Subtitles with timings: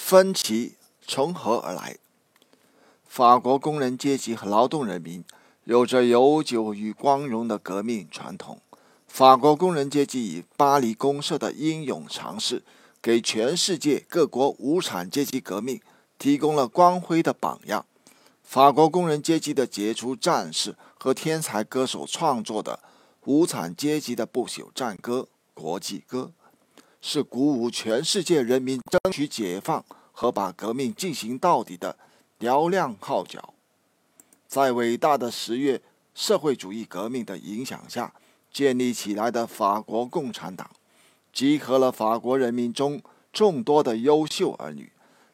[0.00, 1.98] 分歧从何而来？
[3.06, 5.22] 法国工人阶级和劳动人民
[5.64, 8.62] 有着悠久与光荣的革命传统。
[9.06, 12.62] 法国工人阶级以巴黎公社的英勇尝试，
[13.02, 15.78] 给全世界各国无产阶级革命
[16.18, 17.84] 提供了光辉的榜样。
[18.42, 22.80] 法国工人阶级的杰出战士和天才歌手创作的
[23.26, 25.28] 无产阶级的不朽战歌
[25.60, 26.32] 《国际歌》。
[27.00, 31.96] 是鼓舞全世界人民争取解放和把革命进行到底的
[32.40, 33.54] 嘹亮号角。
[34.46, 35.80] 在伟大的十月
[36.14, 38.12] 社会主义革命的影响下
[38.52, 40.70] 建立起来的法国共产党，
[41.32, 43.00] 集合了法国人民中
[43.32, 44.90] 众多的优秀儿女，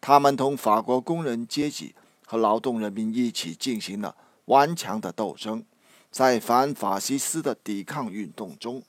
[0.00, 1.94] 他们同法国工人阶级
[2.24, 5.64] 和劳动人民一起进行了顽强的斗争，
[6.10, 8.82] 在反法西斯的抵抗运动中。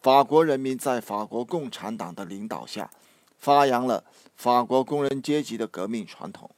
[0.00, 2.88] 法国人民在法国共产党的领导下，
[3.36, 4.04] 发扬了
[4.36, 6.48] 法国工人阶级的革命传统，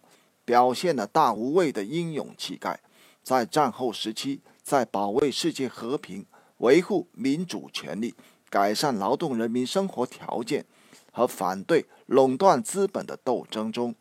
[0.44, 2.78] 表现了大无畏的英勇气概。
[3.22, 6.26] 在战后时期，在保卫世界和平、
[6.58, 8.14] 维护民主权利、
[8.50, 10.66] 改善劳动人民生活条件
[11.10, 13.94] 和反对垄断资本的斗争中，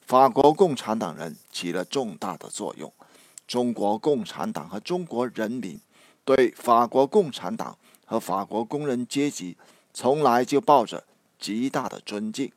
[0.00, 2.90] 法国共产党人起了重大的作用。
[3.46, 5.78] 中国共产党和中国人民
[6.24, 7.76] 对法国共产党。
[8.06, 9.58] 和法国工人阶级
[9.92, 11.04] 从来就抱着
[11.38, 12.50] 极大的尊敬。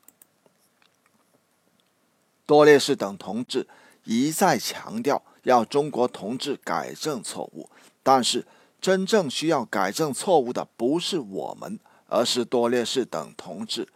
[2.46, 3.68] 多列士等同志
[4.04, 7.68] 一再强调要中国同志改正错误，
[8.02, 8.46] 但是
[8.80, 13.86] 真正需要改正错误的不是我们，而是多列士等同志。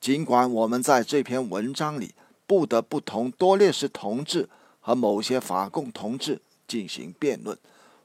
[0.00, 2.14] 尽管我们在这篇文章里
[2.46, 4.48] 不得不同多列士同志
[4.80, 7.58] 和某些法共同志进行辩论，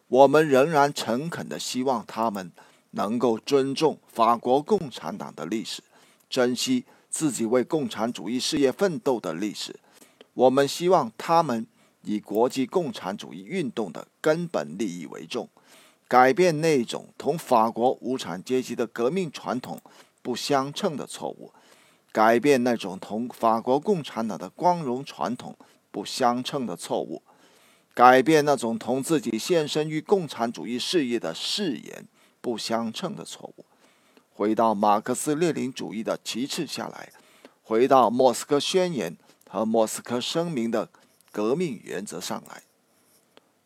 [0.08, 2.52] 我们仍然诚恳地希望他们。
[2.96, 5.84] 能够尊重法国共产党的历史，
[6.30, 9.80] 珍惜自己为共产主义事业奋斗的历史。
[10.34, 11.66] 我们希望他们
[12.04, 15.50] 以国际共产主义运动的根本利益为重，
[16.08, 19.80] 改变那种同法国无产阶级的革命传统
[20.22, 21.54] 不相称的错误，
[22.12, 25.58] 改变那种同法国共产党的光荣传统
[25.92, 27.22] 不相称的错误，
[27.94, 32.08] 改变那种同自己献身于共产主义事业的誓言。
[32.46, 33.66] 不相称的错误。
[34.32, 37.12] 回到马克思列宁主义的旗帜下来，
[37.64, 39.18] 回到莫斯科宣言
[39.50, 40.88] 和莫斯科声明的
[41.32, 42.62] 革命原则上来。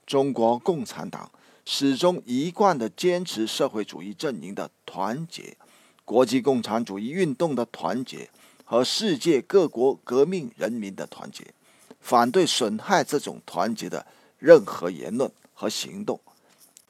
[0.06, 1.30] 中国共产党
[1.66, 5.58] 始终一贯的坚持社会主义阵营的团结、
[6.06, 8.30] 国际共产主义运动的团结
[8.64, 11.54] 和世界各国革命人民的团结，
[12.00, 14.08] 反对损害这种团结的
[14.38, 16.18] 任何言论和行动。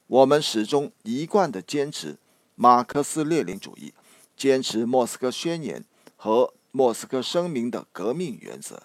[0.10, 2.18] 我们始终一贯地坚持
[2.56, 3.94] 马克思列宁主义，
[4.36, 5.86] 坚持莫斯科宣言
[6.18, 8.82] 和莫斯科声明的革命原则，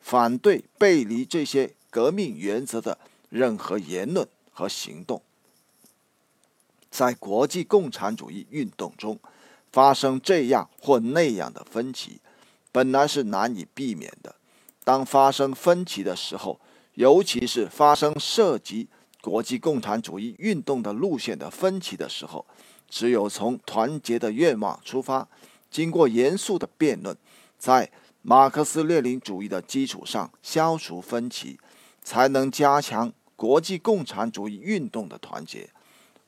[0.00, 2.96] 反对背离这些革命原则的
[3.28, 5.20] 任何言论和行动。
[6.88, 9.18] 在国际共产主义运动中，
[9.72, 12.20] 发生这样或那样的分歧，
[12.70, 14.36] 本来是难以避免的。
[14.84, 16.60] 当发生分歧的时候，
[16.94, 18.86] 尤其是发生涉及。
[19.28, 22.46] 国际共产主义运动的路线的分歧的时候，
[22.88, 25.28] 只有从团结的愿望出发，
[25.70, 27.14] 经过严肃的辩论，
[27.58, 27.90] 在
[28.22, 31.60] 马克思列宁主义的基础上消除分歧，
[32.02, 35.68] 才能加强国际共产主义运动的团结。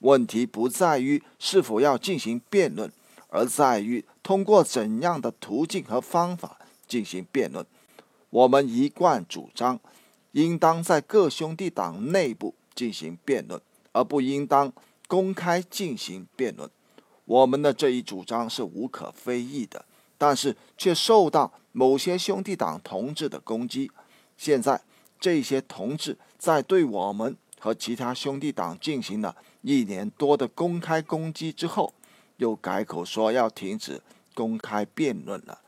[0.01, 2.93] 问题不在于是否要进行辩论，
[3.29, 7.65] 而在于通过怎样的途径和方法进行辩论。
[8.29, 9.81] 我们一贯主张，
[10.33, 12.55] 应当在各兄弟党内部。
[12.75, 13.61] 进行辩论，
[13.93, 14.73] 而不应当
[15.07, 16.71] 公开进行辩论。
[17.25, 19.85] 我们的这一主张是无可非议的，
[20.19, 23.91] 但是却受到某些兄弟党同志的攻击。
[24.37, 24.81] 现在，
[25.21, 31.93] 这些同志在对我们和其他兄弟党进行了一年多的公开攻击之后，
[32.39, 34.01] 又改口说要停止
[34.35, 35.61] 公开辩论了。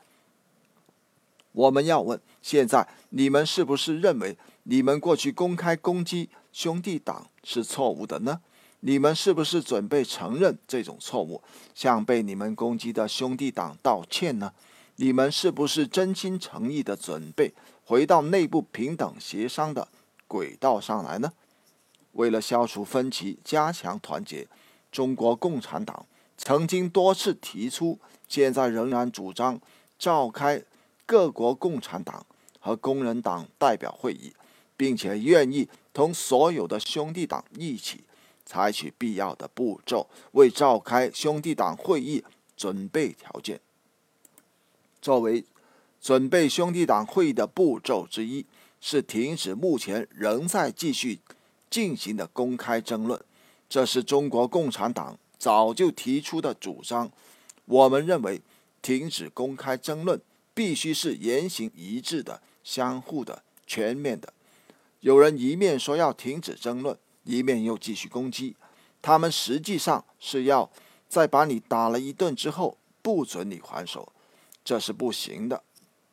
[1.53, 6.29] 我们要问：现在你们是不是认为你们过去公开攻击？
[6.51, 8.41] 兄弟党是错误的呢？
[8.81, 11.41] 你们是不是准备承认这种错误，
[11.73, 14.53] 向被你们攻击的兄弟党道歉呢？
[14.97, 17.53] 你们是不是真心诚意的准备
[17.83, 19.87] 回到内部平等协商的
[20.27, 21.33] 轨道上来呢？
[22.11, 24.47] 为了消除分歧、加强团结，
[24.91, 26.05] 中国共产党
[26.37, 27.97] 曾经多次提出，
[28.27, 29.59] 现在仍然主张
[29.97, 30.61] 召开
[31.05, 32.25] 各国共产党
[32.59, 34.33] 和工人党代表会议，
[34.75, 35.69] 并且愿意。
[35.93, 38.03] 同所有的兄弟党一起
[38.43, 42.23] 采取必要的步骤，为召开兄弟党会议
[42.57, 43.59] 准备条件。
[44.99, 45.45] 作为
[46.01, 48.43] 准备兄弟党会议的步骤之一
[48.81, 51.19] 是停止目前仍在继续
[51.69, 53.23] 进行的公开争论。
[53.69, 57.11] 这是中国共产党早就提出的主张。
[57.65, 58.41] 我们认为，
[58.81, 60.19] 停止公开争论
[60.53, 64.33] 必须是言行一致的、相互的、全面的。
[64.99, 68.55] 有人一面说要停止争论，一面又继续攻击，
[69.01, 70.71] 他们实际上是要
[71.09, 74.13] 在把你打了一顿之后，不准你还手，
[74.63, 75.63] 这是不行的。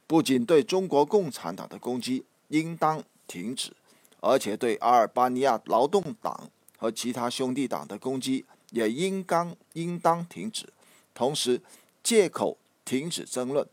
[0.07, 3.73] 不仅对中国共产党的攻击应当停止，
[4.21, 10.69] 而且对阿尔巴尼亚劳动党和其他兄弟党的攻击也应当应当停止。
[11.15, 11.61] 同时，
[12.03, 13.65] 借口停止争论，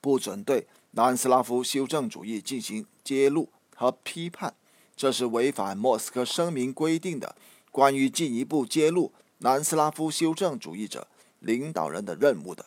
[0.00, 4.54] 不准对南斯拉夫修正主义进行揭露和批判，
[4.96, 7.36] 这是违反莫斯科声明规定的
[7.70, 11.06] 关于进一步揭露南斯拉夫修正主义者
[11.38, 12.66] 领导人的任务的。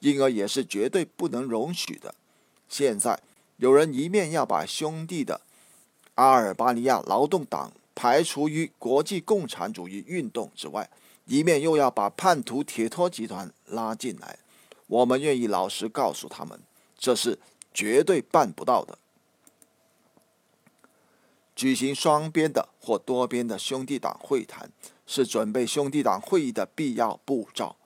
[0.00, 2.14] 因而也是绝对不能容许的。
[2.70, 3.20] 现在
[3.58, 5.42] 有人一面要把兄弟的
[6.14, 10.88] 阿尔巴尼亚劳动党排除于国际共产主义运动之外，
[11.26, 14.38] 一面又要把叛徒铁托集团拉进来。
[14.90, 16.60] 我们愿意老实告诉他们，
[16.98, 17.38] 这是
[17.72, 18.98] 绝对办不到的。
[21.54, 24.72] 举行双边的或多边的兄弟党会谈，
[25.06, 27.76] 是准备兄弟党会议的必要步骤。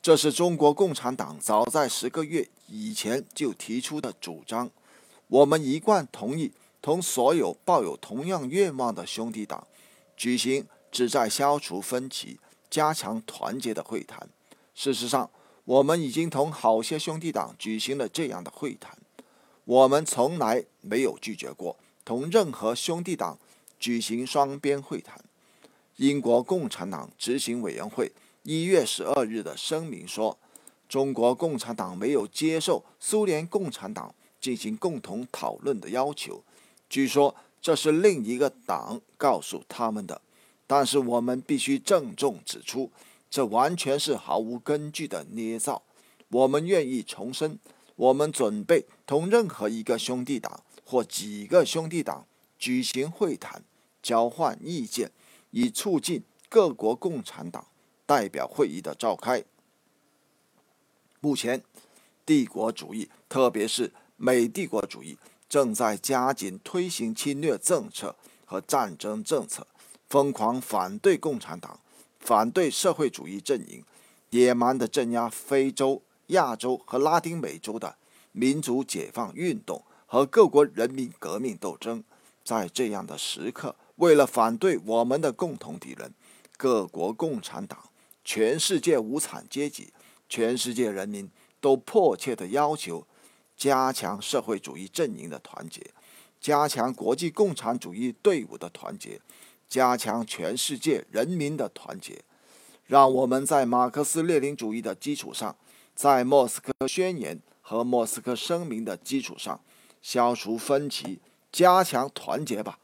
[0.00, 4.70] 这是中国共产党早在十个月以前就提出的主张，
[5.26, 9.66] 我们一贯同意同所有抱有同样愿望的兄弟党
[10.16, 12.38] 举行旨在消除分歧、
[12.70, 14.28] 加强团结的会谈。
[14.76, 15.28] 事实上，
[15.66, 18.96] 我们已经同好些兄弟党举行了这样的会谈。
[19.64, 23.36] 我们从来没有拒绝过同任何兄弟党
[23.80, 25.20] 举行双边会谈。
[25.96, 28.12] 英国共产党执行委员会。
[28.44, 30.38] 一月十二日的声明说，
[30.88, 36.44] 中国共产党没有接受苏联共产党进行共同讨论的要求。
[36.88, 40.22] 据说这是另一个党告诉他们的，
[40.68, 42.88] 但是我们必须郑重指出，
[43.30, 45.82] 这完全是毫无根据的捏造。
[46.28, 47.58] 我们愿意重申，
[47.96, 52.26] 我们准备同任何一个兄弟党或几个兄弟党
[52.58, 53.62] 举行会谈，
[54.02, 55.10] 交换意见，
[55.50, 57.66] 以促进各国共产党。
[58.08, 59.42] 代表会议的召开。
[61.18, 61.60] 目前，
[62.24, 65.18] 帝国主义，特别是美帝国主义，
[65.48, 68.14] 正在加紧推行侵略政策
[68.44, 69.66] 和战争政策，
[70.08, 71.80] 疯狂反对共产党，
[72.26, 73.84] 反对社会主义阵营，
[74.30, 77.94] 野蛮地镇压非洲、亚洲和拉丁美洲的
[78.32, 82.02] 民族解放运动和各国人民革命斗争。
[82.42, 86.12] 在这样的时刻，为了反对我们的共同敌人——
[86.58, 87.78] 各国共产党。
[88.24, 89.92] 全世界无产阶级、
[90.28, 91.30] 全世界人民
[91.60, 93.06] 都迫切地要求
[93.56, 95.80] 加强社会主义阵营的团结，
[96.40, 99.20] 加强国际共产主义队伍的团结，
[99.68, 102.22] 加强全世界人民的团结。
[102.86, 105.56] 让我们在马克思列宁主义的基础上，
[105.94, 109.60] 在莫斯科宣言和莫斯科声明的基础上，
[110.00, 111.20] 消除分歧，
[111.50, 112.78] 加强团结吧。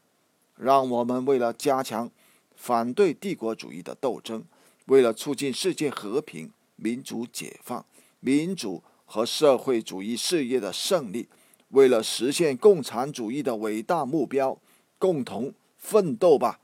[0.55, 2.11] 让我们为了加强
[2.55, 4.43] 反对帝国主义的斗争。
[4.87, 7.85] 为了促进世界和平、民主解放、
[8.19, 11.29] 民主和社会主义事业的胜利，
[11.69, 14.59] 为了实现共产主义的伟大目标，
[14.99, 16.59] 共同奋斗吧！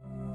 [0.00, 0.27] you